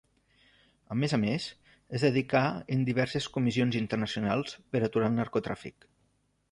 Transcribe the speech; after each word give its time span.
A 0.95 0.95
més 1.01 1.13
a 1.17 1.19
més, 1.23 1.45
es 1.99 2.07
dedicà 2.07 2.41
en 2.77 2.83
diverses 2.89 3.29
comissions 3.37 3.81
internacionals 3.83 4.59
per 4.75 4.85
aturar 4.89 5.13
el 5.13 5.21
narcotràfic. 5.23 5.93